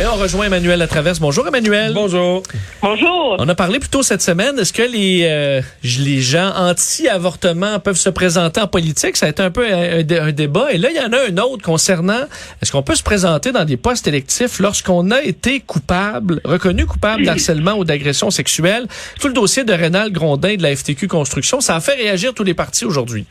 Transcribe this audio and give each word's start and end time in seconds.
Et 0.00 0.06
on 0.06 0.16
rejoint 0.16 0.46
Emmanuel 0.46 0.78
Latraverse. 0.78 1.20
Bonjour 1.20 1.46
Emmanuel. 1.46 1.92
Bonjour. 1.92 2.42
Bonjour. 2.80 3.36
On 3.38 3.48
a 3.48 3.54
parlé 3.54 3.78
plus 3.78 3.90
tôt 3.90 4.02
cette 4.02 4.22
semaine. 4.22 4.58
Est-ce 4.58 4.72
que 4.72 4.82
les, 4.82 5.26
euh, 5.28 5.60
les 5.84 6.20
gens 6.22 6.50
anti-avortement 6.56 7.78
peuvent 7.78 7.98
se 7.98 8.08
présenter 8.08 8.60
en 8.60 8.66
politique? 8.66 9.16
Ça 9.18 9.26
a 9.26 9.28
été 9.28 9.42
un 9.42 9.50
peu 9.50 9.64
un, 9.66 10.00
un, 10.00 10.26
un 10.28 10.32
débat. 10.32 10.72
Et 10.72 10.78
là, 10.78 10.88
il 10.90 10.96
y 10.96 11.00
en 11.00 11.12
a 11.12 11.28
un 11.30 11.36
autre 11.44 11.62
concernant 11.62 12.22
est-ce 12.62 12.72
qu'on 12.72 12.82
peut 12.82 12.94
se 12.94 13.02
présenter 13.02 13.52
dans 13.52 13.66
des 13.66 13.76
postes 13.76 14.08
électifs 14.08 14.58
lorsqu'on 14.60 15.10
a 15.10 15.20
été 15.22 15.60
coupable, 15.60 16.40
reconnu 16.44 16.86
coupable 16.86 17.24
d'harcèlement 17.26 17.74
ou 17.74 17.84
d'agression 17.84 18.30
sexuelle? 18.30 18.86
Tout 19.20 19.28
le 19.28 19.34
dossier 19.34 19.62
de 19.62 19.74
Rénal 19.74 20.10
Grondin 20.10 20.56
de 20.56 20.62
la 20.62 20.74
FTQ 20.74 21.06
Construction, 21.06 21.60
ça 21.60 21.76
a 21.76 21.80
fait 21.80 21.94
réagir 21.94 22.32
tous 22.32 22.44
les 22.44 22.54
partis 22.54 22.86
aujourd'hui. 22.86 23.26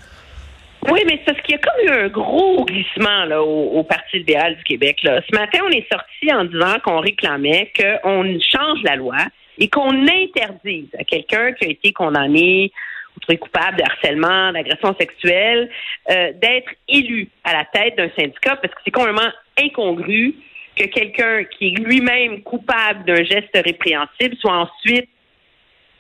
Oui, 0.90 1.02
mais 1.06 1.20
c'est 1.20 1.34
parce 1.34 1.42
qu'il 1.42 1.56
y 1.56 1.58
a 1.58 1.60
comme 1.60 1.86
eu 1.86 2.06
un 2.06 2.08
gros 2.08 2.66
glissement 2.66 3.26
là, 3.26 3.44
au, 3.44 3.84
Parti 3.84 4.18
libéral 4.18 4.56
du 4.58 4.64
Québec. 4.64 4.98
Ce 5.04 5.36
matin, 5.36 5.60
on 5.66 5.70
est 5.70 5.88
sorti 5.92 6.34
en 6.34 6.46
disant 6.46 6.80
qu'on 6.84 7.00
réclamait 7.00 7.72
qu'on 7.78 8.24
change 8.40 8.80
la 8.84 8.96
loi 8.96 9.18
et 9.60 9.70
qu'on 9.70 10.08
interdise 10.08 10.90
à 10.98 11.04
quelqu'un 11.04 11.54
qui 11.54 11.66
a 11.66 11.70
été 11.70 11.94
condamné 11.94 12.72
ou 13.16 13.20
trouvé 13.20 13.38
coupable 13.38 13.78
de 13.78 13.84
harcèlement, 13.84 14.52
d'agression 14.54 14.96
sexuelle, 15.00 15.70
euh, 16.10 16.32
d'être 16.42 16.72
élu 16.88 17.28
à 17.44 17.54
la 17.54 17.66
tête 17.66 17.98
d'un 17.98 18.10
syndicat 18.18 18.56
parce 18.56 18.74
que 18.74 18.82
c'est 18.84 18.92
complètement 18.92 19.32
incongru 19.60 20.36
que 20.76 20.86
quelqu'un 20.86 21.44
qui 21.44 21.68
est 21.68 21.80
lui-même 21.80 22.42
coupable 22.42 23.06
d'un 23.06 23.24
geste 23.24 23.52
répréhensible 23.54 24.36
soit 24.40 24.58
ensuite 24.58 25.10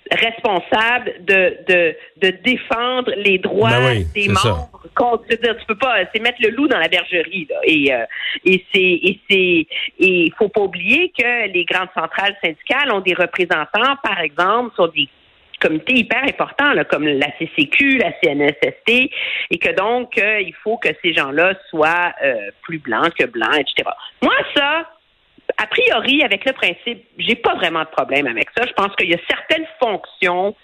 responsable 0.09 1.13
de, 1.21 1.57
de, 1.67 1.95
de 2.17 2.29
défendre 2.43 3.11
les 3.17 3.37
droits 3.37 3.69
Ben 3.69 3.85
oui, 3.85 4.07
des 4.13 4.27
membres 4.27 4.71
contre 4.95 5.25
dire, 5.27 5.55
tu 5.57 5.65
peux 5.65 5.77
pas 5.77 5.99
c'est 6.13 6.21
mettre 6.21 6.39
le 6.41 6.49
loup 6.49 6.67
dans 6.67 6.79
la 6.79 6.87
bergerie 6.87 7.47
là. 7.49 7.55
et 7.63 7.93
euh, 7.93 8.05
et 8.43 8.65
c'est 8.73 8.81
et 8.81 9.19
c'est 9.29 9.35
et 9.37 9.67
il 9.99 10.33
faut 10.37 10.49
pas 10.49 10.61
oublier 10.61 11.11
que 11.17 11.47
les 11.51 11.65
grandes 11.65 11.89
centrales 11.95 12.35
syndicales 12.43 12.91
ont 12.91 12.99
des 12.99 13.13
représentants 13.13 13.95
par 14.03 14.19
exemple 14.19 14.73
sur 14.75 14.91
des 14.91 15.07
comités 15.59 15.93
hyper 15.93 16.23
importants 16.23 16.73
là, 16.73 16.83
comme 16.83 17.05
la 17.05 17.27
CCQ, 17.37 17.99
la 17.99 18.11
CNSST 18.21 19.11
et 19.51 19.57
que 19.57 19.71
donc 19.75 20.17
euh, 20.17 20.41
il 20.41 20.55
faut 20.63 20.77
que 20.77 20.89
ces 21.01 21.13
gens-là 21.13 21.53
soient 21.69 22.13
euh, 22.23 22.49
plus 22.63 22.79
blancs 22.79 23.13
que 23.13 23.25
blancs 23.25 23.59
etc. 23.59 23.89
Moi 24.21 24.33
ça 24.55 24.89
a 25.57 25.67
priori, 25.67 26.23
avec 26.23 26.45
le 26.45 26.53
principe, 26.53 27.03
j'ai 27.17 27.35
pas 27.35 27.55
vraiment 27.55 27.81
de 27.81 27.89
problème 27.89 28.27
avec 28.27 28.49
ça. 28.55 28.65
Je 28.67 28.73
pense 28.73 28.95
qu'il 28.95 29.09
y 29.09 29.13
a 29.13 29.19
certaines 29.29 29.67
fonctions 29.79 30.55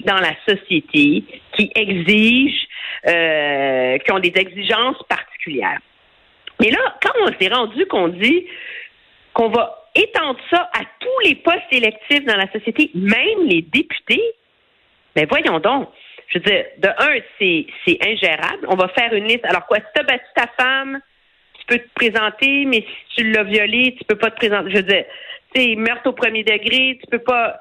dans 0.00 0.18
la 0.18 0.34
société 0.46 1.24
qui 1.56 1.70
exigent, 1.74 2.66
euh, 3.06 3.98
qui 3.98 4.12
ont 4.12 4.18
des 4.18 4.32
exigences 4.34 5.02
particulières. 5.08 5.78
Mais 6.60 6.70
là, 6.70 6.96
quand 7.02 7.12
on 7.22 7.32
s'est 7.38 7.52
rendu 7.52 7.86
qu'on 7.86 8.08
dit 8.08 8.46
qu'on 9.32 9.48
va 9.48 9.88
étendre 9.94 10.38
ça 10.50 10.70
à 10.72 10.84
tous 10.98 11.28
les 11.28 11.36
postes 11.36 11.72
électifs 11.72 12.24
dans 12.24 12.36
la 12.36 12.50
société, 12.52 12.90
même 12.94 13.46
les 13.46 13.62
députés, 13.62 14.22
mais 15.16 15.26
voyons 15.26 15.60
donc. 15.60 15.88
Je 16.28 16.38
veux 16.38 16.44
dire, 16.44 16.64
de 16.78 16.88
un, 16.88 17.20
c'est, 17.38 17.98
ingérable. 18.08 18.66
On 18.68 18.76
va 18.76 18.88
faire 18.88 19.12
une 19.12 19.24
liste. 19.24 19.44
Alors 19.44 19.66
quoi, 19.66 19.78
si 19.78 19.84
t'as 19.94 20.02
battu 20.02 20.24
ta 20.34 20.46
femme, 20.58 21.00
tu 21.66 21.76
peux 21.76 21.78
te 21.78 21.88
présenter, 21.94 22.64
mais 22.66 22.80
si 23.10 23.16
tu 23.22 23.30
l'as 23.32 23.44
violé, 23.44 23.94
tu 23.98 24.04
peux 24.04 24.16
pas 24.16 24.30
te 24.30 24.36
présenter. 24.36 24.70
Je 24.70 24.76
veux 24.76 24.82
dire, 24.82 25.04
tu 25.54 25.60
sais, 25.62 25.74
meurtre 25.76 26.08
au 26.08 26.12
premier 26.12 26.42
degré, 26.44 26.98
tu 27.00 27.06
peux 27.10 27.18
pas. 27.20 27.56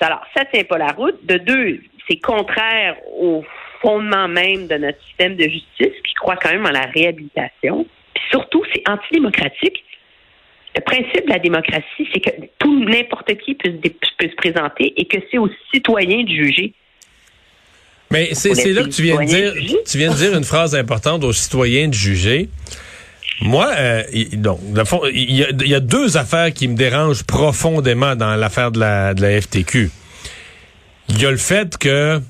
Alors, 0.00 0.22
ça 0.36 0.44
tient 0.46 0.64
pas 0.64 0.78
la 0.78 0.88
route. 0.92 1.24
De 1.24 1.36
deux, 1.38 1.80
c'est 2.08 2.16
contraire 2.20 2.96
au 3.18 3.44
fondement 3.80 4.28
même 4.28 4.66
de 4.66 4.74
notre 4.76 5.02
système 5.06 5.36
de 5.36 5.44
justice 5.44 5.94
qui 6.06 6.14
croit 6.14 6.36
quand 6.36 6.50
même 6.50 6.66
en 6.66 6.70
la 6.70 6.86
réhabilitation. 6.86 7.86
Puis 8.14 8.24
surtout, 8.30 8.62
c'est 8.72 8.82
antidémocratique. 8.88 9.82
Le 10.76 10.80
principe 10.82 11.26
de 11.26 11.30
la 11.30 11.38
démocratie, 11.38 12.08
c'est 12.12 12.20
que 12.20 12.30
tout 12.58 12.84
n'importe 12.84 13.32
qui 13.38 13.54
peut, 13.54 13.70
se- 13.70 13.88
peut 14.18 14.28
se 14.28 14.34
présenter 14.34 14.92
et 14.96 15.04
que 15.04 15.18
c'est 15.30 15.38
aux 15.38 15.48
citoyens 15.72 16.24
de 16.24 16.28
juger. 16.30 16.72
Mais 18.10 18.34
c'est 18.34 18.72
là 18.72 18.82
que 18.82 18.88
tu 18.88 19.02
viens 19.02 19.14
de 19.16 19.26
dire, 19.26 19.52
tu 19.90 19.98
viens 19.98 20.10
de 20.10 20.16
dire 20.16 20.34
une 20.36 20.44
phrase 20.44 20.74
importante 20.74 21.24
aux 21.24 21.32
citoyens 21.32 21.88
de 21.88 21.94
juger. 21.94 22.48
Moi, 23.40 23.70
euh, 23.76 24.02
donc, 24.34 24.60
il 25.12 25.34
y, 25.34 25.74
a, 25.74 25.80
deux 25.80 26.16
affaires 26.16 26.52
qui 26.52 26.68
me 26.68 26.76
dérangent 26.76 27.24
profondément 27.24 28.14
dans 28.16 28.36
l'affaire 28.36 28.70
de 28.70 28.80
la, 28.80 29.14
de 29.14 29.22
la 29.22 29.40
FTQ. 29.40 29.90
Il 31.08 31.20
y 31.20 31.26
a 31.26 31.30
le 31.30 31.36
fait 31.36 31.76
que 31.76 32.20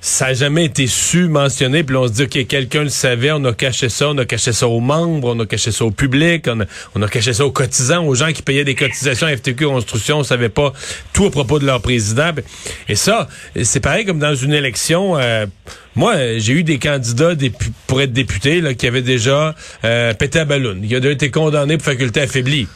ça 0.00 0.28
n'a 0.28 0.34
jamais 0.34 0.64
été 0.64 0.86
su, 0.86 1.28
mentionné, 1.28 1.84
puis 1.84 1.94
on 1.94 2.08
se 2.08 2.12
dit, 2.12 2.22
OK, 2.22 2.46
quelqu'un 2.46 2.84
le 2.84 2.88
savait, 2.88 3.32
on 3.32 3.44
a 3.44 3.52
caché 3.52 3.88
ça, 3.88 4.08
on 4.08 4.18
a 4.18 4.24
caché 4.24 4.52
ça 4.52 4.66
aux 4.66 4.80
membres, 4.80 5.34
on 5.34 5.40
a 5.40 5.46
caché 5.46 5.72
ça 5.72 5.84
au 5.84 5.90
public, 5.90 6.46
on 6.48 6.60
a, 6.60 6.64
on 6.94 7.02
a 7.02 7.08
caché 7.08 7.34
ça 7.34 7.44
aux 7.44 7.50
cotisants, 7.50 8.06
aux 8.06 8.14
gens 8.14 8.32
qui 8.32 8.42
payaient 8.42 8.64
des 8.64 8.74
cotisations 8.74 9.26
à 9.26 9.36
FTQ 9.36 9.66
Construction, 9.66 10.18
on 10.18 10.24
savait 10.24 10.48
pas 10.48 10.72
tout 11.12 11.26
à 11.26 11.30
propos 11.30 11.58
de 11.58 11.66
leur 11.66 11.82
président. 11.82 12.30
Et 12.88 12.94
ça, 12.94 13.28
c'est 13.62 13.80
pareil 13.80 14.06
comme 14.06 14.18
dans 14.18 14.34
une 14.34 14.54
élection. 14.54 15.18
euh, 15.18 15.46
moi, 15.96 16.38
j'ai 16.38 16.54
eu 16.54 16.62
des 16.62 16.78
candidats 16.78 17.34
pour 17.86 18.00
être 18.00 18.12
députés 18.12 18.60
là, 18.60 18.74
qui 18.74 18.86
avaient 18.86 19.02
déjà 19.02 19.54
euh, 19.84 20.14
pété 20.14 20.38
à 20.38 20.44
ballon, 20.44 20.80
qui 20.80 20.94
avaient 20.94 21.12
été 21.12 21.30
condamnés 21.30 21.76
pour 21.76 21.84
faculté 21.86 22.20
affaiblie. 22.20 22.68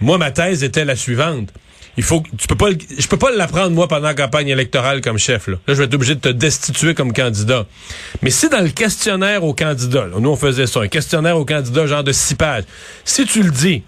Moi, 0.00 0.18
ma 0.18 0.30
thèse 0.30 0.62
était 0.62 0.84
la 0.84 0.96
suivante. 0.96 1.48
Il 1.96 2.02
faut 2.02 2.22
tu 2.38 2.46
peux 2.46 2.56
pas 2.56 2.70
je 2.70 3.06
peux 3.06 3.18
pas 3.18 3.30
l'apprendre 3.30 3.70
moi 3.70 3.86
pendant 3.86 4.08
la 4.08 4.14
campagne 4.14 4.48
électorale 4.48 5.00
comme 5.02 5.18
chef 5.18 5.46
là. 5.46 5.56
Là 5.66 5.74
je 5.74 5.78
vais 5.78 5.84
être 5.84 5.94
obligé 5.94 6.14
de 6.14 6.20
te 6.20 6.28
destituer 6.28 6.94
comme 6.94 7.12
candidat. 7.12 7.66
Mais 8.22 8.30
si 8.30 8.48
dans 8.48 8.60
le 8.60 8.70
questionnaire 8.70 9.44
au 9.44 9.52
candidat, 9.52 10.06
là, 10.06 10.18
nous 10.18 10.30
on 10.30 10.36
faisait 10.36 10.66
ça, 10.66 10.80
un 10.80 10.88
questionnaire 10.88 11.36
au 11.36 11.44
candidat 11.44 11.86
genre 11.86 12.04
de 12.04 12.12
six 12.12 12.34
pages. 12.34 12.64
Si 13.04 13.26
tu 13.26 13.42
le 13.42 13.50
dis 13.50 13.82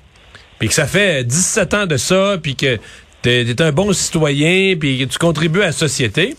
puis 0.59 0.69
que 0.69 0.75
ça 0.75 0.87
fait 0.87 1.25
17 1.25 1.75
ans 1.75 1.87
de 1.87 1.97
ça 1.97 2.37
puis 2.43 2.57
que 2.57 2.79
t'es 3.23 3.43
es 3.43 3.63
un 3.63 3.73
bon 3.73 3.93
citoyen 3.93 4.77
puis 4.77 4.99
que 4.99 5.05
tu 5.05 5.19
contribues 5.19 5.63
à 5.63 5.67
la 5.67 5.73
société, 5.73 6.37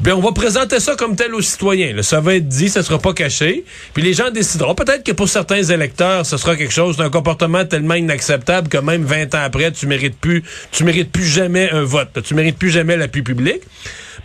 ben 0.00 0.12
on 0.12 0.20
va 0.20 0.32
présenter 0.32 0.78
ça 0.78 0.94
comme 0.94 1.16
tel 1.16 1.34
aux 1.34 1.40
citoyens. 1.40 1.94
là. 1.94 2.02
Ça 2.02 2.20
va 2.20 2.34
être 2.34 2.46
dit, 2.46 2.68
ça 2.68 2.82
sera 2.82 2.98
pas 2.98 3.14
caché. 3.14 3.64
Puis 3.94 4.02
les 4.02 4.12
gens 4.12 4.30
décideront. 4.30 4.74
Peut-être 4.74 5.02
que 5.02 5.12
pour 5.12 5.28
certains 5.28 5.62
électeurs, 5.62 6.26
ce 6.26 6.36
sera 6.36 6.54
quelque 6.54 6.72
chose 6.72 6.98
d'un 6.98 7.08
comportement 7.08 7.64
tellement 7.64 7.94
inacceptable 7.94 8.68
que 8.68 8.78
même 8.78 9.04
20 9.04 9.34
ans 9.34 9.42
après, 9.42 9.72
tu 9.72 9.86
mérites 9.86 10.18
plus, 10.18 10.42
tu 10.70 10.84
mérites 10.84 11.10
plus 11.10 11.24
jamais 11.24 11.70
un 11.70 11.84
vote. 11.84 12.22
Tu 12.22 12.34
mérites 12.34 12.58
plus 12.58 12.70
jamais 12.70 12.96
l'appui 12.96 13.22
public. 13.22 13.62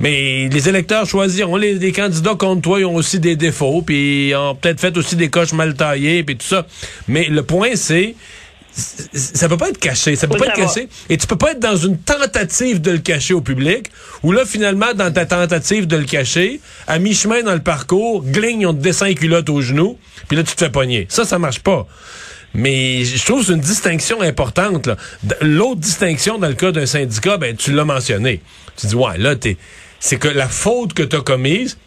Mais 0.01 0.49
les 0.49 0.69
électeurs 0.69 1.05
choisiront. 1.05 1.55
Les, 1.55 1.75
les 1.75 1.91
candidats 1.91 2.35
contre 2.35 2.61
toi, 2.61 2.79
ils 2.79 2.85
ont 2.85 2.95
aussi 2.95 3.19
des 3.19 3.35
défauts, 3.35 3.81
puis 3.81 4.29
ils 4.29 4.35
ont 4.35 4.55
peut-être 4.55 4.79
fait 4.79 4.97
aussi 4.97 5.15
des 5.15 5.29
coches 5.29 5.53
mal 5.53 5.75
taillées, 5.75 6.23
puis 6.23 6.35
tout 6.35 6.47
ça. 6.47 6.65
Mais 7.07 7.27
le 7.29 7.43
point, 7.43 7.71
c'est 7.75 8.15
ça 8.71 9.49
peut 9.49 9.57
pas 9.57 9.69
être 9.69 9.79
caché, 9.79 10.15
ça 10.15 10.27
peut 10.27 10.33
Oui, 10.35 10.39
pas 10.39 10.47
être 10.53 10.59
va. 10.59 10.65
caché. 10.65 10.87
Et 11.09 11.17
tu 11.17 11.27
peux 11.27 11.35
pas 11.37 11.51
être 11.51 11.59
dans 11.59 11.75
une 11.75 11.97
tentative 11.97 12.79
de 12.81 12.91
le 12.91 12.97
cacher 12.99 13.33
au 13.33 13.41
public, 13.41 13.87
où 14.23 14.31
là, 14.31 14.45
finalement, 14.45 14.93
dans 14.93 15.11
ta 15.11 15.25
tentative 15.25 15.87
de 15.87 15.97
le 15.97 16.05
cacher, 16.05 16.61
à 16.87 16.99
mi-chemin 16.99 17.43
dans 17.43 17.53
le 17.53 17.61
parcours, 17.61 18.23
gligne, 18.23 18.65
on 18.65 18.73
te 18.73 18.79
descend 18.79 19.09
les 19.09 19.15
culottes 19.15 19.49
aux 19.49 19.61
genoux, 19.61 19.97
puis 20.27 20.37
là, 20.37 20.43
tu 20.43 20.55
te 20.55 20.63
fais 20.63 20.69
pogner. 20.71 21.05
Ça, 21.09 21.25
ça 21.25 21.37
marche 21.37 21.59
pas. 21.59 21.85
Mais 22.53 23.05
je 23.05 23.23
trouve 23.25 23.39
que 23.41 23.47
c'est 23.47 23.53
une 23.53 23.61
distinction 23.61 24.21
importante. 24.21 24.89
L'autre 25.41 25.79
distinction 25.79 26.37
dans 26.37 26.49
le 26.49 26.53
cas 26.53 26.71
d'un 26.71 26.85
syndicat, 26.85 27.37
ben 27.37 27.55
tu 27.55 27.71
l'as 27.71 27.85
mentionné. 27.85 28.41
Tu 28.75 28.87
dis 28.87 28.95
ouais, 28.95 29.17
là 29.17 29.37
t'es, 29.37 29.55
c'est 30.01 30.17
que 30.17 30.27
la 30.27 30.49
faute 30.49 30.93
que 30.93 31.03
tu 31.03 31.15
as 31.15 31.21
commise. 31.21 31.77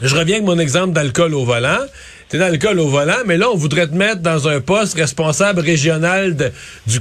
Je 0.00 0.14
reviens 0.16 0.36
avec 0.36 0.46
mon 0.46 0.58
exemple 0.58 0.94
d'alcool 0.94 1.34
au 1.34 1.44
volant. 1.44 1.80
T'es 2.30 2.38
dans 2.38 2.46
l'alcool 2.46 2.78
au 2.78 2.86
volant, 2.86 3.24
mais 3.26 3.36
là 3.36 3.50
on 3.52 3.56
voudrait 3.56 3.88
te 3.88 3.94
mettre 3.94 4.20
dans 4.20 4.46
un 4.46 4.60
poste 4.60 4.94
responsable 4.94 5.62
régional 5.62 6.36
du, 6.86 7.00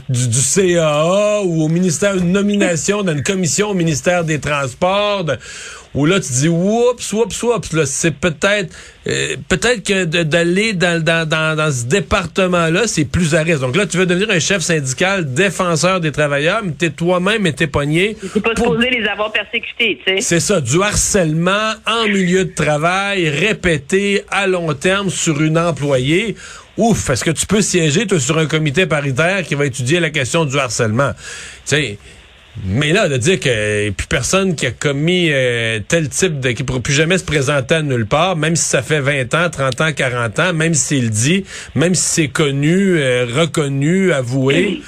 CAA 0.55 1.41
ou 1.43 1.61
au 1.61 1.67
ministère 1.67 2.15
une 2.15 2.31
nomination 2.31 3.03
dans 3.03 3.11
une 3.11 3.21
commission 3.21 3.69
au 3.69 3.73
ministère 3.75 4.23
des 4.23 4.39
Transports. 4.39 5.25
Où 5.95 6.05
là 6.05 6.19
tu 6.19 6.31
dis 6.31 6.47
oups, 6.47 7.13
oups, 7.13 7.43
oups, 7.43 7.73
là 7.73 7.85
c'est 7.85 8.11
peut-être 8.11 8.73
euh, 9.07 9.35
peut-être 9.47 9.83
que 9.83 10.03
d'aller 10.03 10.73
dans, 10.73 11.03
dans, 11.03 11.27
dans, 11.27 11.55
dans 11.55 11.71
ce 11.71 11.85
département-là, 11.85 12.83
c'est 12.85 13.05
plus 13.05 13.33
à 13.33 13.41
risque. 13.41 13.61
Donc 13.61 13.75
là, 13.75 13.87
tu 13.87 13.97
veux 13.97 14.05
devenir 14.05 14.29
un 14.29 14.39
chef 14.39 14.61
syndical 14.61 15.33
défenseur 15.33 15.99
des 15.99 16.11
travailleurs, 16.11 16.61
mais 16.63 16.73
t'es 16.73 16.91
toi-même 16.91 17.47
et 17.47 17.53
t'es 17.53 17.65
pogné. 17.65 18.15
C'est 18.21 18.39
pas 18.43 18.53
pour- 18.53 18.73
supposé 18.73 18.91
les 18.91 19.07
avoir 19.07 19.31
persécutés, 19.31 19.99
tu 20.05 20.15
sais. 20.15 20.21
c'est 20.21 20.39
ça, 20.39 20.61
du 20.61 20.79
harcèlement 20.83 21.73
en 21.87 22.07
milieu 22.07 22.45
de 22.45 22.53
travail 22.53 23.29
répété 23.29 24.25
à 24.29 24.45
long 24.45 24.73
terme 24.73 25.09
sur 25.09 25.41
une 25.41 25.57
employée. 25.57 26.35
Ouf, 26.77 27.09
est-ce 27.09 27.23
que 27.23 27.31
tu 27.31 27.45
peux 27.47 27.61
siéger 27.61 28.05
toi, 28.05 28.19
sur 28.19 28.37
un 28.37 28.45
comité 28.45 28.85
paritaire 28.85 29.43
qui 29.43 29.55
va 29.55 29.65
étudier 29.65 29.99
la 29.99 30.11
question 30.11 30.45
du 30.45 30.57
harcèlement? 30.59 31.11
Tu 31.65 31.75
sais, 31.75 31.97
mais 32.65 32.91
là, 32.91 33.07
de 33.07 33.17
dire 33.17 33.39
que 33.39 33.89
plus 33.91 34.07
personne 34.07 34.55
qui 34.55 34.65
a 34.65 34.71
commis 34.71 35.29
euh, 35.31 35.79
tel 35.87 36.09
type 36.09 36.39
de... 36.39 36.51
qui 36.51 36.63
ne 36.63 36.67
pourra 36.67 36.79
plus 36.79 36.93
jamais 36.93 37.17
se 37.17 37.25
présenter 37.25 37.75
à 37.75 37.81
nulle 37.81 38.05
part, 38.05 38.35
même 38.35 38.55
si 38.55 38.65
ça 38.65 38.81
fait 38.81 38.99
20 38.99 39.33
ans, 39.35 39.49
30 39.49 39.81
ans, 39.81 39.93
40 39.95 40.39
ans, 40.39 40.53
même 40.53 40.73
si 40.73 41.01
c'est 41.01 41.09
dit, 41.09 41.45
même 41.75 41.95
si 41.95 42.03
c'est 42.03 42.27
connu, 42.27 42.97
euh, 42.99 43.25
reconnu, 43.25 44.11
avoué, 44.11 44.81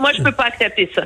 moi, 0.00 0.10
je 0.16 0.22
peux 0.22 0.32
pas 0.32 0.44
accepter 0.44 0.90
ça. 0.94 1.02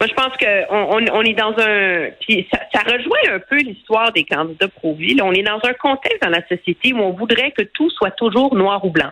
Moi, 0.00 0.08
je 0.08 0.14
pense 0.14 0.36
qu'on 0.36 1.08
on, 1.12 1.22
est 1.22 1.34
dans 1.34 1.54
un... 1.58 2.08
Puis 2.20 2.46
ça, 2.52 2.60
ça 2.72 2.80
rejoint 2.80 3.34
un 3.34 3.38
peu 3.38 3.56
l'histoire 3.58 4.12
des 4.12 4.24
candidats 4.24 4.68
pro-vie. 4.68 5.16
On 5.22 5.32
est 5.32 5.42
dans 5.42 5.60
un 5.62 5.72
contexte 5.74 6.22
dans 6.22 6.28
la 6.28 6.46
société 6.48 6.92
où 6.92 6.98
on 6.98 7.12
voudrait 7.12 7.52
que 7.52 7.62
tout 7.62 7.88
soit 7.90 8.10
toujours 8.10 8.54
noir 8.54 8.84
ou 8.84 8.90
blanc. 8.90 9.10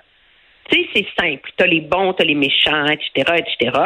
Tu 0.71 0.79
sais, 0.79 0.89
c'est 0.95 1.07
simple. 1.23 1.51
Tu 1.57 1.65
as 1.65 1.67
les 1.67 1.81
bons, 1.81 2.13
tu 2.15 2.23
as 2.23 2.27
les 2.27 2.35
méchants, 2.35 2.87
etc., 2.87 3.37
etc. 3.39 3.79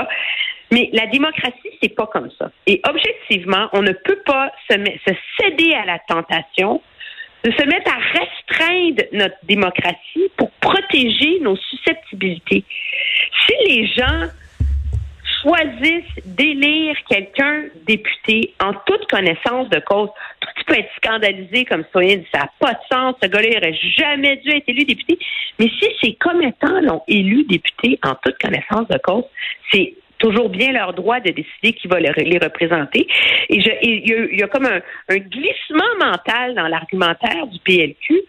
Mais 0.71 0.91
la 0.93 1.07
démocratie, 1.07 1.71
c'est 1.83 1.95
pas 1.95 2.07
comme 2.07 2.31
ça. 2.39 2.51
Et 2.67 2.81
objectivement, 2.89 3.69
on 3.73 3.83
ne 3.83 3.93
peut 3.93 4.21
pas 4.25 4.53
se, 4.71 4.75
céder 5.41 5.75
à 5.75 5.87
la 5.87 5.99
tentation 6.01 6.83
de 7.45 7.53
se 7.53 7.65
mettre 7.65 7.91
à 7.91 8.19
restreindre 8.19 9.03
notre 9.13 9.37
démocratie 9.45 10.31
pour 10.37 10.51
protéger 10.61 11.39
nos 11.41 11.57
susceptibilités. 11.57 12.65
Si 13.47 13.55
les 13.67 13.87
gens 13.87 14.29
choisissent 15.43 16.25
d'élire 16.25 16.97
quelqu'un 17.09 17.65
député 17.87 18.55
en 18.61 18.73
toute 18.87 19.09
connaissance 19.09 19.69
de 19.71 19.79
cause, 19.81 20.09
toi, 20.41 20.51
tu 20.57 20.65
peux 20.65 20.75
être 20.75 20.91
scandalisé 20.97 21.65
comme 21.65 21.85
citoyen, 21.85 22.21
ça 22.33 22.41
n'a 22.41 22.51
pas 22.59 22.73
de 22.73 22.79
sens, 22.91 23.15
ce 23.23 23.29
gars-là 23.29 23.49
n'aurait 23.55 23.79
jamais 23.97 24.37
dû 24.39 24.51
être 24.51 24.69
élu 24.69 24.85
député. 24.85 25.19
Mais 25.59 25.69
si 25.81 25.87
ces 26.03 26.15
commettants 26.15 26.81
l'ont 26.81 27.03
élu 27.07 27.45
député 27.45 27.99
en 28.05 28.15
toute 28.17 28.39
connaissance 28.39 28.89
de 28.89 28.99
cause, 28.99 29.25
c'est 29.73 29.95
toujours 30.19 30.49
bien 30.49 30.73
leur 30.73 30.93
droit 30.93 31.21
de 31.21 31.31
décider 31.31 31.73
qui 31.73 31.89
va 31.89 32.01
les 32.01 32.11
représenter. 32.11 33.07
Et 33.49 33.57
il, 33.83 34.39
y 34.39 34.43
a, 34.43 34.49
comme 34.49 34.67
un, 34.67 35.17
glissement 35.17 35.95
mental 35.99 36.55
dans 36.55 36.69
l'argumentaire 36.69 37.47
du 37.47 37.59
PLQ 37.61 38.23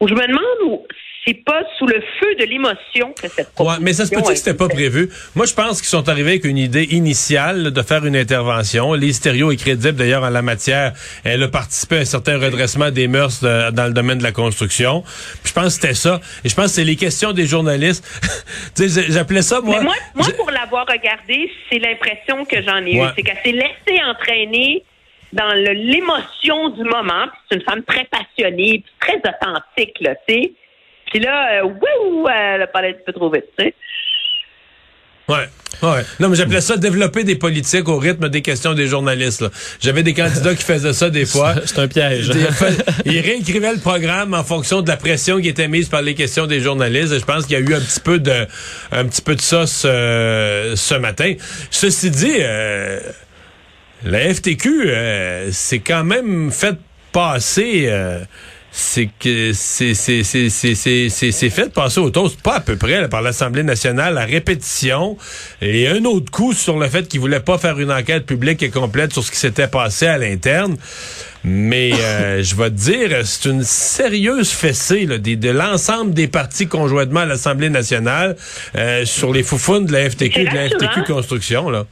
où 0.00 0.08
je 0.08 0.14
me 0.14 0.26
demande 0.26 0.82
c'est 1.26 1.44
pas 1.44 1.62
sous 1.76 1.86
le 1.86 2.00
feu 2.20 2.34
de 2.38 2.44
l'émotion 2.44 3.12
que 3.20 3.28
cette. 3.28 3.48
Ouais, 3.58 3.74
mais 3.80 3.92
ça 3.92 4.06
se 4.06 4.14
peut 4.14 4.22
que 4.22 4.34
c'était 4.36 4.54
pas 4.54 4.68
prévu? 4.68 5.10
Moi, 5.34 5.46
je 5.46 5.54
pense 5.54 5.80
qu'ils 5.80 5.88
sont 5.88 6.08
arrivés 6.08 6.30
avec 6.32 6.44
une 6.44 6.58
idée 6.58 6.84
initiale 6.84 7.72
de 7.72 7.82
faire 7.82 8.06
une 8.06 8.14
intervention. 8.14 8.94
Thériault 9.20 9.50
est 9.50 9.56
crédible 9.56 9.94
d'ailleurs 9.94 10.22
en 10.22 10.30
la 10.30 10.42
matière. 10.42 10.92
Elle 11.24 11.42
a 11.42 11.48
participé 11.48 11.96
à 11.96 12.00
un 12.00 12.04
certain 12.04 12.38
redressement 12.38 12.90
des 12.90 13.08
mœurs 13.08 13.40
dans 13.40 13.86
le 13.86 13.92
domaine 13.92 14.18
de 14.18 14.22
la 14.22 14.30
construction. 14.30 15.02
Puis 15.42 15.48
je 15.48 15.52
pense 15.52 15.76
que 15.76 15.82
c'était 15.82 15.94
ça. 15.94 16.20
Et 16.44 16.48
je 16.48 16.54
pense 16.54 16.66
que 16.66 16.72
c'est 16.72 16.84
les 16.84 16.96
questions 16.96 17.32
des 17.32 17.46
journalistes. 17.46 18.06
J'appelais 19.08 19.42
ça 19.42 19.60
moi. 19.60 19.78
Mais 19.78 19.84
moi, 19.84 19.94
moi 20.14 20.28
pour 20.36 20.50
l'avoir 20.52 20.86
regardé, 20.86 21.50
c'est 21.70 21.80
l'impression 21.80 22.44
que 22.44 22.62
j'en 22.62 22.84
ai 22.86 22.94
eu. 22.94 23.02
C'est 23.16 23.22
qu'elle 23.22 23.38
s'est 23.44 23.52
laissée 23.52 24.00
entraîner 24.04 24.84
dans 25.32 25.52
l'émotion 25.54 26.70
du 26.70 26.82
moment. 26.82 27.26
C'est 27.48 27.56
une 27.56 27.64
femme 27.64 27.82
très 27.82 28.04
passionnée, 28.04 28.84
très 29.00 29.18
authentique, 29.18 29.96
là, 30.00 30.14
tu 30.28 30.34
sais. 30.34 30.52
Puis 31.10 31.20
là, 31.20 31.62
euh, 31.62 31.64
wouh, 31.64 32.28
elle 32.28 32.62
a 32.62 32.66
parlé 32.66 32.88
un 32.88 32.92
petit 32.92 33.04
peu 33.06 33.12
trop 33.12 33.30
vite, 33.30 33.46
tu 33.58 33.64
sais. 33.64 33.74
Ouais, 35.28 35.48
ouais. 35.82 36.02
Non, 36.20 36.28
mais 36.28 36.36
j'appelais 36.36 36.60
ça 36.60 36.76
développer 36.76 37.24
des 37.24 37.34
politiques 37.34 37.88
au 37.88 37.98
rythme 37.98 38.28
des 38.28 38.42
questions 38.42 38.74
des 38.74 38.86
journalistes. 38.86 39.44
J'avais 39.80 40.04
des 40.04 40.14
candidats 40.14 40.54
qui 40.54 40.62
faisaient 40.62 40.92
ça 40.92 41.10
des 41.10 41.26
fois. 41.26 41.54
C'est 41.64 41.80
un 41.80 41.88
piège. 41.88 42.30
Ils 43.04 43.20
réécrivaient 43.20 43.72
le 43.72 43.80
programme 43.80 44.34
en 44.34 44.44
fonction 44.44 44.82
de 44.82 44.88
la 44.88 44.96
pression 44.96 45.40
qui 45.40 45.48
était 45.48 45.66
mise 45.66 45.88
par 45.88 46.02
les 46.02 46.14
questions 46.14 46.46
des 46.46 46.60
journalistes. 46.60 47.12
Et 47.12 47.18
je 47.18 47.24
pense 47.24 47.46
qu'il 47.46 47.58
y 47.58 47.60
a 47.60 47.64
eu 47.64 47.74
un 47.74 47.80
petit 47.80 47.98
peu 47.98 48.20
de, 48.20 48.46
un 48.92 49.04
petit 49.04 49.22
peu 49.22 49.34
de 49.34 49.40
ça 49.40 49.66
ce, 49.66 50.74
ce 50.76 50.94
matin. 50.94 51.34
Ceci 51.72 52.10
dit, 52.12 52.36
euh, 52.38 53.00
la 54.04 54.34
FTQ, 54.34 54.84
euh, 54.86 55.48
c'est 55.52 55.80
quand 55.80 56.04
même 56.04 56.50
fait 56.50 56.76
passer. 57.12 57.86
Euh, 57.86 58.20
c'est 58.78 59.08
que 59.18 59.52
c'est 59.54 59.94
c'est 59.94 60.22
c'est 60.22 60.50
c'est 60.50 61.08
c'est 61.08 61.50
fait 61.50 61.72
passer 61.72 61.98
au 61.98 62.10
toast 62.10 62.42
pas 62.42 62.56
à 62.56 62.60
peu 62.60 62.76
près 62.76 63.08
par 63.08 63.22
l'Assemblée 63.22 63.62
nationale 63.62 64.18
à 64.18 64.26
répétition 64.26 65.16
et 65.62 65.88
un 65.88 66.04
autre 66.04 66.30
coup 66.30 66.52
sur 66.52 66.78
le 66.78 66.86
fait 66.86 67.08
qu'il 67.08 67.20
voulait 67.20 67.40
pas 67.40 67.56
faire 67.56 67.80
une 67.80 67.90
enquête 67.90 68.26
publique 68.26 68.62
et 68.62 68.68
complète 68.68 69.14
sur 69.14 69.24
ce 69.24 69.30
qui 69.30 69.38
s'était 69.38 69.66
passé 69.66 70.08
à 70.08 70.18
l'interne. 70.18 70.76
Mais 71.42 71.92
euh, 71.94 72.42
je 72.42 72.54
vais 72.54 72.70
te 72.70 72.74
dire, 72.74 73.20
c'est 73.24 73.48
une 73.48 73.62
sérieuse 73.62 74.50
fessée 74.50 75.06
là, 75.06 75.16
de, 75.16 75.36
de 75.36 75.48
l'ensemble 75.48 76.12
des 76.12 76.28
partis 76.28 76.66
conjointement 76.66 77.20
à 77.20 77.24
l'Assemblée 77.26 77.70
nationale 77.70 78.36
euh, 78.74 79.06
sur 79.06 79.32
les 79.32 79.42
foufounes 79.42 79.86
de 79.86 79.92
la 79.92 80.10
FTQ, 80.10 80.44
de 80.44 80.54
la 80.54 80.68
FTQ 80.68 81.04
Construction. 81.06 81.70
Là. 81.70 81.86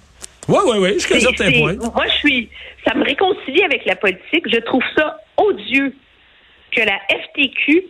Oui, 0.49 0.58
oui, 0.67 0.79
oui, 0.79 0.93
jusqu'à 0.94 1.17
un 1.17 1.20
certain 1.20 1.50
point. 1.52 1.75
Moi, 1.75 2.06
je 2.06 2.17
suis. 2.17 2.50
Ça 2.87 2.94
me 2.94 3.05
réconcilie 3.05 3.62
avec 3.62 3.85
la 3.87 3.96
politique. 3.96 4.44
Je 4.46 4.61
trouve 4.61 4.82
ça 4.96 5.19
odieux 5.37 5.94
que 6.73 6.81
la 6.82 6.99
FTQ 7.08 7.87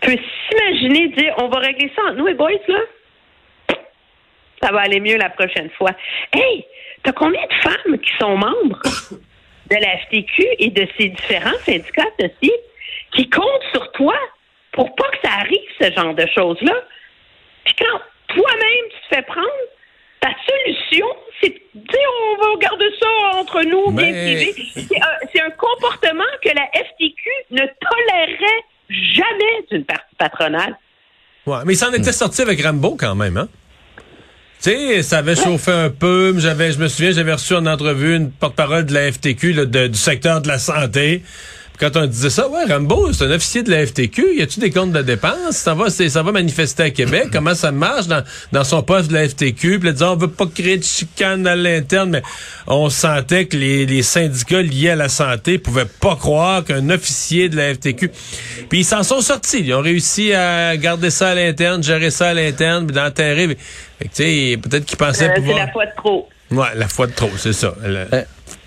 peut 0.00 0.16
s'imaginer 0.48 1.08
dire 1.08 1.34
on 1.38 1.48
va 1.48 1.58
régler 1.58 1.90
ça 1.96 2.02
entre 2.02 2.16
nous 2.16 2.28
et 2.28 2.34
boys, 2.34 2.50
là. 2.68 2.78
Ça 4.62 4.72
va 4.72 4.80
aller 4.80 5.00
mieux 5.00 5.16
la 5.16 5.30
prochaine 5.30 5.70
fois. 5.70 5.90
Hey, 6.32 6.64
t'as 7.02 7.12
combien 7.12 7.42
de 7.42 7.54
femmes 7.54 7.98
qui 7.98 8.10
sont 8.18 8.36
membres 8.36 8.80
de 9.70 9.76
la 9.76 9.98
FTQ 9.98 10.46
et 10.58 10.70
de 10.70 10.86
ces 10.98 11.08
différents 11.08 11.58
syndicats 11.64 12.04
aussi 12.18 12.52
qui 13.12 13.28
comptent 13.28 13.68
sur 13.72 13.92
toi 13.92 14.16
pour 14.72 14.94
pas 14.94 15.08
que 15.10 15.18
ça 15.22 15.34
arrive, 15.40 15.68
ce 15.80 15.90
genre 15.92 16.14
de 16.14 16.26
choses-là? 16.34 16.74
Puis 17.64 17.74
quand 17.78 18.00
toi-même 18.28 18.84
tu 18.90 19.08
te 19.08 19.14
fais 19.16 19.22
prendre, 19.22 19.48
ta 20.20 20.30
solution, 20.46 21.06
on 22.06 22.36
va 22.36 22.58
garder 22.60 22.90
ça 23.00 23.38
entre 23.38 23.62
nous, 23.62 23.90
bien 23.90 24.10
privé. 24.10 24.54
C'est 25.32 25.40
un, 25.40 25.50
comportement 25.50 26.24
que 26.42 26.50
la 26.54 26.66
FTQ 26.72 27.30
ne 27.50 27.60
tolérerait 27.60 28.64
jamais 28.88 29.66
d'une 29.70 29.84
partie 29.84 30.14
patronale. 30.18 30.78
Ouais, 31.46 31.58
mais 31.64 31.74
il 31.74 31.76
s'en 31.76 31.92
était 31.92 32.12
sorti 32.12 32.42
avec 32.42 32.62
Rambo 32.62 32.96
quand 32.98 33.14
même, 33.14 33.36
hein? 33.36 33.48
Tu 34.62 34.70
sais, 34.70 35.02
ça 35.02 35.18
avait 35.18 35.36
chauffé 35.36 35.72
un 35.72 35.90
peu. 35.90 36.34
J'avais, 36.38 36.72
je 36.72 36.78
me 36.78 36.88
souviens, 36.88 37.10
j'avais 37.10 37.34
reçu 37.34 37.54
en 37.54 37.66
entrevue 37.66 38.16
une 38.16 38.30
porte-parole 38.30 38.86
de 38.86 38.94
la 38.94 39.12
FTQ, 39.12 39.66
du 39.66 39.98
secteur 39.98 40.40
de 40.40 40.48
la 40.48 40.58
santé 40.58 41.22
quand 41.78 41.96
on 41.96 42.06
disait 42.06 42.30
ça, 42.30 42.48
ouais, 42.48 42.64
Rambo, 42.68 43.12
c'est 43.12 43.24
un 43.24 43.30
officier 43.32 43.64
de 43.64 43.70
la 43.70 43.84
FTQ, 43.84 44.36
y 44.36 44.42
a-tu 44.42 44.60
des 44.60 44.70
comptes 44.70 44.92
de 44.92 45.02
dépenses? 45.02 45.56
Ça 45.56 45.74
va, 45.74 45.90
ça 45.90 46.22
va 46.22 46.32
manifester 46.32 46.84
à 46.84 46.90
Québec? 46.90 47.28
Comment 47.32 47.54
ça 47.54 47.72
marche 47.72 48.06
dans, 48.06 48.22
dans 48.52 48.62
son 48.62 48.82
poste 48.82 49.08
de 49.08 49.14
la 49.14 49.28
FTQ? 49.28 49.80
Puis 49.80 49.92
là, 49.92 50.12
on 50.12 50.16
veut 50.16 50.28
pas 50.28 50.46
créer 50.46 50.78
de 50.78 50.84
chicane 50.84 51.46
à 51.46 51.56
l'interne, 51.56 52.10
mais 52.10 52.22
on 52.68 52.88
sentait 52.90 53.46
que 53.46 53.56
les, 53.56 53.86
les, 53.86 54.02
syndicats 54.02 54.62
liés 54.62 54.90
à 54.90 54.96
la 54.96 55.08
santé 55.08 55.58
pouvaient 55.58 55.84
pas 55.84 56.14
croire 56.14 56.64
qu'un 56.64 56.90
officier 56.90 57.48
de 57.48 57.56
la 57.56 57.74
FTQ... 57.74 58.10
Puis 58.68 58.80
ils 58.80 58.84
s'en 58.84 59.02
sont 59.02 59.20
sortis. 59.20 59.60
Ils 59.60 59.74
ont 59.74 59.82
réussi 59.82 60.32
à 60.32 60.76
garder 60.76 61.10
ça 61.10 61.30
à 61.30 61.34
l'interne, 61.34 61.82
gérer 61.82 62.10
ça 62.10 62.28
à 62.28 62.34
l'interne, 62.34 62.86
puis 62.86 62.94
d'enterrer. 62.94 63.56
tu 64.00 64.08
sais, 64.12 64.58
peut-être 64.62 64.84
qu'ils 64.84 64.98
pensaient 64.98 65.30
euh, 65.30 65.34
pouvoir... 65.34 65.58
C'est 65.58 65.66
la 65.66 65.72
foi 65.72 65.86
de 65.86 65.92
trop. 65.96 66.28
Ouais, 66.50 66.68
la 66.76 66.88
foi 66.88 67.06
de 67.06 67.12
trop, 67.12 67.30
c'est 67.36 67.52
ça. 67.52 67.74
Euh, 67.84 68.22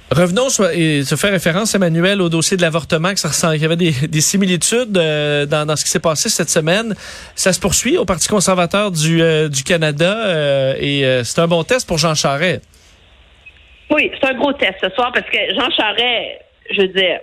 Revenons 0.09 0.47
et 0.73 1.03
se 1.03 1.15
faire 1.15 1.31
référence, 1.31 1.75
Emmanuel, 1.75 2.21
au 2.21 2.29
dossier 2.29 2.55
de 2.55 2.61
l'avortement, 2.61 3.11
que 3.11 3.19
ça 3.19 3.51
qu'il 3.51 3.61
y 3.61 3.65
avait 3.65 3.75
des, 3.75 4.21
similitudes 4.21 4.97
euh, 4.97 5.45
dans, 5.45 5.75
ce 5.75 5.83
qui 5.83 5.89
s'est 5.89 5.99
passé 5.99 6.29
cette 6.29 6.49
semaine. 6.49 6.95
Ça 7.35 7.51
se 7.51 7.59
poursuit 7.59 7.97
au 7.97 8.05
Parti 8.05 8.29
conservateur 8.29 8.91
du, 8.91 9.21
euh, 9.21 9.49
Canada 9.65 10.27
euh, 10.27 10.75
et 10.79 11.23
c'est 11.25 11.41
un 11.41 11.47
bon 11.47 11.63
test 11.63 11.85
pour 11.85 11.97
Jean 11.97 12.15
Charest. 12.15 12.61
Oui, 13.89 14.09
c'est 14.19 14.29
un 14.29 14.33
gros 14.35 14.53
test 14.53 14.75
ce 14.81 14.89
soir 14.91 15.11
parce 15.13 15.29
que 15.29 15.37
Jean 15.53 15.69
Charest, 15.71 16.41
je 16.71 16.81
veux 16.83 16.87
dire, 16.87 17.19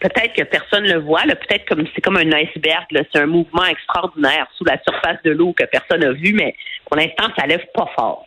peut-être 0.00 0.32
que 0.34 0.42
personne 0.44 0.84
ne 0.84 0.94
le 0.94 1.00
voit, 1.00 1.22
peut-être 1.22 1.66
comme 1.68 1.84
c'est 1.94 2.00
comme 2.00 2.16
un 2.16 2.32
iceberg, 2.32 2.86
c'est 2.90 3.18
un 3.18 3.26
mouvement 3.26 3.64
extraordinaire 3.64 4.46
sous 4.56 4.64
la 4.64 4.78
surface 4.82 5.18
de 5.24 5.30
l'eau 5.30 5.52
que 5.52 5.64
personne 5.64 6.00
n'a 6.00 6.12
vu, 6.12 6.32
mais 6.32 6.54
pour 6.86 6.96
l'instant, 6.96 7.28
ça 7.36 7.46
lève 7.46 7.64
pas 7.74 7.88
fort. 7.96 8.26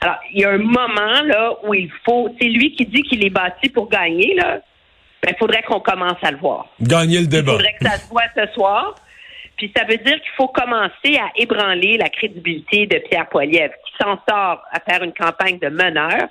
Alors, 0.00 0.16
il 0.32 0.40
y 0.40 0.44
a 0.44 0.50
un 0.50 0.58
moment 0.58 1.22
là 1.24 1.54
où 1.64 1.74
il 1.74 1.90
faut. 2.04 2.28
C'est 2.40 2.48
lui 2.48 2.74
qui 2.74 2.86
dit 2.86 3.02
qu'il 3.02 3.24
est 3.24 3.30
bâti 3.30 3.68
pour 3.68 3.88
gagner, 3.88 4.34
là. 4.34 4.60
il 5.22 5.26
ben, 5.26 5.34
faudrait 5.38 5.62
qu'on 5.62 5.80
commence 5.80 6.18
à 6.22 6.30
le 6.30 6.38
voir. 6.38 6.68
Gagner 6.80 7.20
le 7.20 7.26
débat. 7.26 7.52
Il 7.52 7.56
faudrait 7.56 7.76
que 7.80 7.86
ça 7.86 7.96
se 7.96 8.08
voit 8.08 8.22
ce 8.36 8.46
soir. 8.52 8.94
Puis 9.56 9.70
ça 9.76 9.84
veut 9.84 9.98
dire 9.98 10.14
qu'il 10.22 10.32
faut 10.36 10.48
commencer 10.48 11.18
à 11.18 11.30
ébranler 11.36 11.98
la 11.98 12.08
crédibilité 12.08 12.86
de 12.86 12.96
Pierre 12.98 13.28
Poilievre, 13.28 13.74
qui 13.84 13.92
s'en 14.02 14.18
sort 14.26 14.62
à 14.72 14.80
faire 14.88 15.02
une 15.02 15.12
campagne 15.12 15.58
de 15.58 15.68
meneur, 15.68 16.28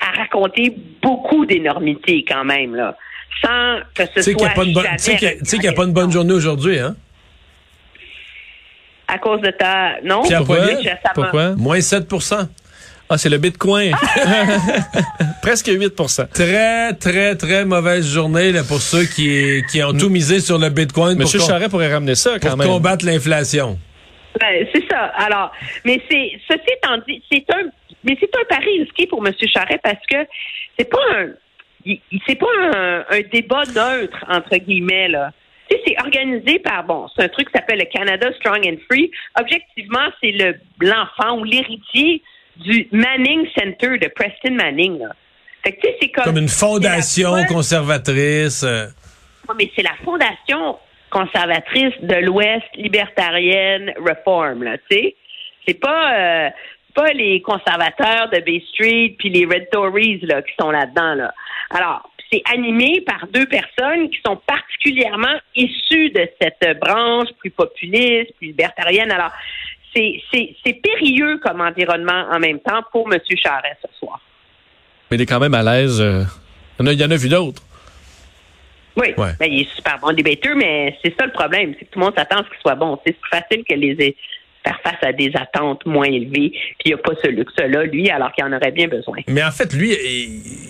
à 0.00 0.10
raconter 0.14 0.74
beaucoup 1.00 1.46
d'énormités 1.46 2.26
quand 2.28 2.44
même, 2.44 2.74
là 2.74 2.94
sans 3.42 3.80
que 3.94 4.04
ce 4.14 4.22
soit. 4.22 4.48
Tu 4.50 4.98
sais 4.98 5.16
qu'il 5.16 5.60
n'y 5.60 5.68
a, 5.68 5.72
pas 5.72 5.84
une 5.84 5.92
bonne 5.92 6.12
journée 6.12 6.34
aujourd'hui, 6.34 6.78
hein? 6.78 6.96
À 9.06 9.18
cause 9.18 9.40
de 9.40 9.50
ta. 9.50 10.00
Non, 10.02 10.22
pourquoi? 11.14 11.54
Moins 11.56 11.78
7% 11.78 12.48
ah, 13.10 13.16
c'est 13.16 13.30
le 13.30 13.38
Bitcoin. 13.38 13.94
Presque 15.42 15.68
8% 15.68 16.28
Très, 16.28 16.92
très, 16.92 17.36
très 17.36 17.64
mauvaise 17.64 18.06
journée 18.06 18.52
là, 18.52 18.62
pour 18.64 18.82
ceux 18.82 19.04
qui, 19.04 19.62
qui 19.72 19.82
ont 19.82 19.94
tout 19.94 20.10
misé 20.10 20.40
sur 20.40 20.58
le 20.58 20.68
Bitcoin. 20.68 21.16
Monsieur 21.16 21.40
Charret 21.40 21.70
pourrait 21.70 21.90
ramener 21.90 22.14
ça 22.14 22.38
quand 22.38 22.50
pour 22.50 22.58
même. 22.58 22.68
combattre 22.68 23.06
l'inflation. 23.06 23.78
Ben, 24.38 24.66
c'est 24.74 24.86
ça. 24.90 25.06
Alors, 25.16 25.52
mais 25.86 26.02
c'est 26.10 26.32
ceci 26.46 26.68
étant 26.76 26.98
dit, 27.08 27.22
c'est 27.32 27.44
un 27.50 27.70
mais 28.04 28.16
c'est 28.20 28.30
un 28.36 28.44
pari 28.48 28.80
risqué 28.82 29.06
pour 29.06 29.26
M. 29.26 29.32
Charret 29.52 29.80
parce 29.82 30.04
que 30.08 30.16
c'est 30.78 30.88
pas 30.88 30.98
un 31.16 31.28
c'est 32.26 32.38
pas 32.38 32.46
un, 33.10 33.20
débat 33.32 33.64
neutre, 33.66 34.24
entre 34.28 34.56
guillemets, 34.56 35.08
là. 35.08 35.32
Tu 35.70 35.76
sais, 35.76 35.82
c'est 35.86 36.00
organisé 36.00 36.58
par, 36.60 36.84
bon, 36.84 37.08
c'est 37.14 37.24
un 37.24 37.28
truc 37.28 37.48
qui 37.48 37.52
s'appelle 37.52 37.78
le 37.78 37.84
Canada 37.84 38.30
Strong 38.38 38.66
and 38.66 38.76
Free. 38.90 39.10
Objectivement, 39.38 40.08
c'est 40.20 40.32
le 40.32 40.54
l'enfant 40.80 41.38
ou 41.38 41.44
l'héritier 41.44 42.22
du 42.56 42.88
Manning 42.90 43.46
Center 43.56 43.98
de 43.98 44.08
Preston 44.08 44.52
Manning. 44.52 44.98
Là. 44.98 45.14
Fait 45.62 45.72
que, 45.72 45.80
tu 45.80 45.88
sais, 45.88 45.96
c'est 46.00 46.08
comme, 46.08 46.24
Comme 46.24 46.38
une 46.38 46.48
fondation 46.48 47.32
conservatrice. 47.48 48.62
euh, 48.62 48.86
Ouais, 49.48 49.54
mais 49.58 49.70
c'est 49.74 49.82
la 49.82 49.94
fondation 50.04 50.78
conservatrice 51.10 51.94
de 52.02 52.16
l'Ouest 52.16 52.66
libertarienne 52.74 53.92
Reform, 53.98 54.62
là, 54.62 54.76
tu 54.90 54.96
sais. 54.96 55.16
C'est 55.66 55.80
pas 55.80 56.14
euh, 56.14 56.50
pas 56.98 57.12
les 57.12 57.40
conservateurs 57.42 58.28
de 58.30 58.40
Bay 58.40 58.62
Street 58.72 59.14
puis 59.18 59.28
les 59.30 59.44
Red 59.46 59.68
Tories 59.70 60.20
là 60.22 60.42
qui 60.42 60.52
sont 60.60 60.70
là-dedans 60.70 61.14
là. 61.14 61.32
Alors, 61.70 62.10
c'est 62.32 62.42
animé 62.52 63.00
par 63.02 63.26
deux 63.28 63.46
personnes 63.46 64.10
qui 64.10 64.18
sont 64.26 64.36
particulièrement 64.46 65.36
issues 65.54 66.10
de 66.10 66.28
cette 66.40 66.78
branche 66.80 67.28
plus 67.38 67.50
populiste, 67.50 68.34
plus 68.36 68.48
libertarienne. 68.48 69.10
Alors, 69.12 69.30
c'est 69.94 70.72
périlleux 70.82 71.38
comme 71.38 71.60
environnement 71.60 72.26
en 72.30 72.38
même 72.38 72.60
temps 72.60 72.82
pour 72.92 73.12
M. 73.12 73.18
Charest 73.42 73.78
ce 73.90 73.98
soir. 73.98 74.20
Mais 75.10 75.16
il 75.16 75.22
est 75.22 75.26
quand 75.26 75.40
même 75.40 75.54
à 75.54 75.62
l'aise. 75.62 76.00
euh, 76.00 76.24
Il 76.78 76.82
y 76.82 76.84
en 76.84 76.86
a- 76.90 76.92
il 76.92 77.00
y 77.00 77.04
en 77.04 77.10
a 77.10 77.16
vu 77.16 77.28
d'autres. 77.28 77.62
Oui, 78.96 79.08
Ouais. 79.16 79.32
ben, 79.38 79.46
il 79.50 79.60
est 79.62 79.74
super 79.76 79.98
bon 80.00 80.12
débatteur, 80.12 80.54
mais 80.56 80.96
c'est 81.02 81.14
ça 81.18 81.24
le 81.26 81.32
problème, 81.32 81.74
c'est 81.78 81.84
que 81.86 81.90
tout 81.92 81.98
le 82.00 82.04
monde 82.04 82.14
s'attend 82.16 82.40
à 82.40 82.44
ce 82.44 82.48
qu'il 82.50 82.58
soit 82.60 82.74
bon. 82.74 82.98
C'est 83.06 83.12
plus 83.18 83.30
facile 83.30 83.64
que 83.68 83.74
les 83.74 83.94
faire 84.68 84.78
face 84.82 85.02
à 85.02 85.12
des 85.12 85.32
attentes 85.34 85.84
moins 85.86 86.06
élevées, 86.06 86.50
puis 86.50 86.84
il 86.84 86.88
n'y 86.88 86.94
a 86.94 86.98
pas 86.98 87.12
ce 87.22 87.28
luxe-là, 87.28 87.84
lui, 87.84 88.10
alors 88.10 88.32
qu'il 88.32 88.44
en 88.44 88.52
aurait 88.52 88.70
bien 88.72 88.88
besoin. 88.88 89.16
Mais 89.28 89.42
en 89.42 89.50
fait, 89.50 89.72
lui, 89.72 89.96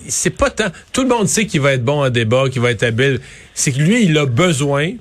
c'est 0.08 0.36
pas 0.36 0.50
tant. 0.50 0.66
Tout 0.92 1.02
le 1.02 1.08
monde 1.08 1.26
sait 1.28 1.46
qu'il 1.46 1.60
va 1.60 1.72
être 1.72 1.84
bon 1.84 2.02
en 2.04 2.10
débat, 2.10 2.48
qu'il 2.50 2.62
va 2.62 2.70
être 2.70 2.82
habile. 2.82 3.20
C'est 3.54 3.72
que 3.72 3.78
lui, 3.78 4.04
il 4.04 4.16
a 4.18 4.26
besoin. 4.26 4.92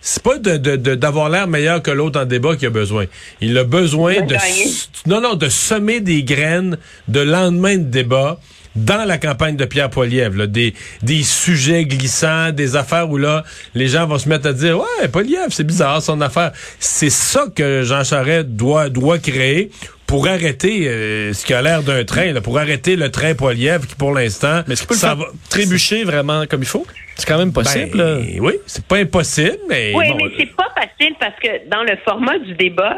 C'est 0.00 0.22
pas 0.22 0.38
de, 0.38 0.56
de- 0.56 0.76
de- 0.76 0.94
d'avoir 0.94 1.28
l'air 1.30 1.48
meilleur 1.48 1.82
que 1.82 1.90
l'autre 1.90 2.20
en 2.20 2.24
débat 2.26 2.54
qu'il 2.56 2.68
a 2.68 2.70
besoin. 2.70 3.06
Il 3.40 3.56
a 3.58 3.64
besoin 3.64 4.20
de 4.22 4.34
s- 4.34 4.88
non 5.06 5.20
non 5.20 5.34
de 5.34 5.48
semer 5.48 6.00
des 6.00 6.22
graines 6.22 6.78
de 7.08 7.20
lendemain 7.20 7.76
de 7.76 7.84
débat 7.84 8.38
dans 8.76 9.04
la 9.04 9.18
campagne 9.18 9.56
de 9.56 9.64
Pierre 9.64 9.90
Poilievre, 9.90 10.36
là, 10.38 10.46
des 10.46 10.74
des 11.02 11.22
sujets 11.22 11.84
glissants, 11.84 12.50
des 12.52 12.76
affaires 12.76 13.10
où 13.10 13.16
là 13.16 13.42
les 13.74 13.88
gens 13.88 14.06
vont 14.06 14.18
se 14.18 14.28
mettre 14.28 14.46
à 14.48 14.52
dire 14.52 14.78
ouais 14.78 15.08
Poilievre 15.08 15.50
c'est 15.50 15.64
bizarre 15.66 16.02
son 16.02 16.20
affaire. 16.20 16.52
C'est 16.78 17.10
ça 17.10 17.46
que 17.54 17.82
Jean 17.82 18.04
Charest 18.04 18.48
doit 18.48 18.88
doit 18.88 19.18
créer 19.18 19.70
pour 20.06 20.28
arrêter 20.28 20.86
euh, 20.86 21.32
ce 21.32 21.44
qui 21.44 21.52
a 21.52 21.62
l'air 21.62 21.82
d'un 21.82 22.04
train, 22.04 22.30
là, 22.32 22.40
pour 22.40 22.58
arrêter 22.58 22.94
le 22.94 23.10
train 23.10 23.34
Poilievre 23.34 23.86
qui 23.88 23.96
pour 23.96 24.12
l'instant 24.12 24.62
Mais 24.68 24.74
peut 24.76 24.94
ça 24.94 25.14
le 25.14 25.16
faire 25.16 25.16
va- 25.16 25.32
trébucher 25.50 26.04
vraiment 26.04 26.44
comme 26.46 26.62
il 26.62 26.66
faut? 26.68 26.86
C'est 27.16 27.26
quand 27.26 27.38
même 27.38 27.52
possible. 27.52 27.96
là. 27.98 28.16
Ben, 28.16 28.38
oui, 28.40 28.52
c'est 28.66 28.84
pas 28.84 28.98
impossible, 28.98 29.56
mais 29.68 29.92
Oui, 29.96 30.04
bon, 30.10 30.16
mais 30.16 30.32
c'est 30.38 30.54
pas 30.54 30.68
facile 30.76 31.14
parce 31.18 31.34
que 31.42 31.68
dans 31.68 31.82
le 31.82 31.96
format 32.04 32.38
du 32.38 32.54
débat, 32.54 32.96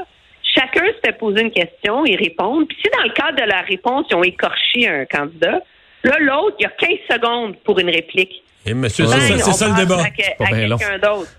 chacun 0.58 0.86
se 0.86 0.98
fait 1.04 1.16
poser 1.18 1.42
une 1.42 1.50
question, 1.50 2.04
ils 2.06 2.16
répondent. 2.16 2.66
Puis 2.68 2.76
si 2.82 2.90
dans 2.96 3.04
le 3.04 3.12
cadre 3.12 3.36
de 3.40 3.48
la 3.48 3.60
réponse, 3.62 4.06
ils 4.10 4.14
ont 4.16 4.24
écorché 4.24 4.88
un 4.88 5.04
candidat, 5.04 5.60
là, 6.04 6.16
l'autre, 6.20 6.56
il 6.58 6.62
y 6.64 6.66
a 6.66 6.70
15 6.70 6.88
secondes 7.10 7.56
pour 7.64 7.78
une 7.78 7.90
réplique. 7.90 8.42
Et 8.66 8.74
monsieur, 8.74 9.06
Ouais. 9.06 9.14
c'est 9.38 9.52
ça, 9.52 9.68
le 9.68 9.74
débat. 9.74 10.02
À, 10.02 10.10
que- 10.10 10.42
à 10.44 10.54
bien 10.56 10.66
long. 10.68 10.76
quelqu'un 10.76 10.98
d'autre. 10.98 11.30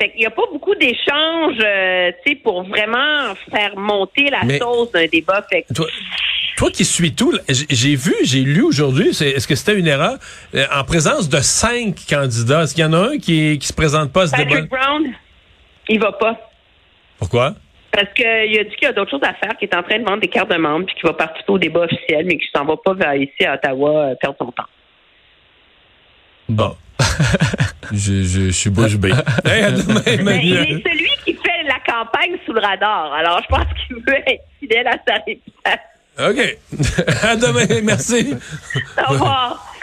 Fait 0.00 0.10
qu'il 0.10 0.20
n'y 0.20 0.26
a 0.26 0.30
pas 0.30 0.42
beaucoup 0.52 0.74
d'échanges, 0.76 1.56
euh, 1.64 2.12
tu 2.24 2.32
sais, 2.32 2.36
pour 2.36 2.62
vraiment 2.62 3.34
faire 3.50 3.76
monter 3.76 4.30
la 4.30 4.44
Mais- 4.44 4.58
sauce 4.58 4.92
d'un 4.92 5.06
débat. 5.06 5.44
Fait 5.50 5.62
que- 5.62 5.74
Toi, 5.74 5.86
toi 6.56 6.70
qui 6.70 6.84
suis 6.84 7.14
tout, 7.14 7.32
j'ai 7.48 7.96
vu, 7.96 8.14
j'ai 8.22 8.40
lu 8.42 8.62
aujourd'hui, 8.62 9.08
est-ce 9.08 9.48
que 9.48 9.54
c'était 9.56 9.76
une 9.78 9.88
erreur, 9.88 10.18
euh, 10.54 10.64
en 10.72 10.84
présence 10.84 11.28
de 11.28 11.38
cinq 11.40 11.96
candidats, 12.08 12.62
est-ce 12.62 12.74
qu'il 12.74 12.84
y 12.84 12.86
en 12.86 12.92
a 12.92 12.98
un 13.12 13.18
qui, 13.18 13.58
qui 13.58 13.66
se 13.66 13.72
présente 13.72 14.12
pas 14.12 14.22
à 14.22 14.26
ce 14.28 14.36
débat? 14.36 14.50
Patrick 14.50 14.70
Brown, 14.70 15.12
il 15.88 15.98
va 15.98 16.12
pas. 16.12 16.48
Pourquoi? 17.18 17.54
Parce 17.90 18.12
qu'il 18.14 18.26
a 18.26 18.64
dit 18.64 18.76
qu'il 18.76 18.82
y 18.82 18.86
a 18.86 18.92
d'autres 18.92 19.10
choses 19.10 19.22
à 19.22 19.34
faire, 19.34 19.56
qu'il 19.56 19.68
est 19.68 19.74
en 19.74 19.82
train 19.82 19.98
de 19.98 20.04
vendre 20.04 20.20
des 20.20 20.28
cartes 20.28 20.50
de 20.50 20.56
membres, 20.56 20.86
puis 20.86 20.94
qu'il 20.94 21.06
va 21.06 21.14
participer 21.14 21.52
au 21.52 21.58
débat 21.58 21.80
officiel, 21.80 22.26
mais 22.26 22.36
qu'il 22.36 22.48
s'en 22.54 22.64
va 22.64 22.76
pas 22.76 22.94
vers 22.94 23.14
ici 23.14 23.44
à 23.44 23.54
Ottawa 23.54 23.90
euh, 23.90 24.14
perdre 24.20 24.36
son 24.38 24.52
temps. 24.52 24.68
Bon. 26.48 26.76
je, 27.92 28.22
je, 28.22 28.46
je 28.46 28.50
suis 28.50 28.70
bouche 28.70 28.96
bée. 28.96 29.12
Hey, 29.44 29.62
à 29.62 29.70
demain, 29.70 30.02
Mais 30.22 30.40
il 30.44 30.56
est 30.56 30.88
celui 30.88 31.10
qui 31.24 31.34
fait 31.34 31.62
la 31.64 31.78
campagne 31.86 32.36
sous 32.44 32.52
le 32.52 32.60
radar. 32.60 33.12
Alors, 33.12 33.40
je 33.42 33.48
pense 33.48 33.66
qu'il 33.86 33.96
veut 33.96 34.22
être 34.26 34.44
fidèle 34.60 34.86
à 34.86 34.96
sa 35.06 35.14
réputation. 35.14 35.88
OK. 36.18 36.58
à 37.22 37.36
demain, 37.36 37.80
merci. 37.82 38.34
Au 38.98 39.12
revoir. 39.12 39.77